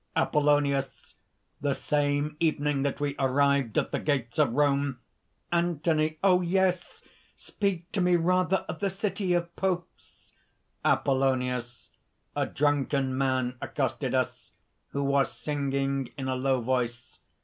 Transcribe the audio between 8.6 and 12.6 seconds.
of the City of Popes!" APOLLONIUS. "A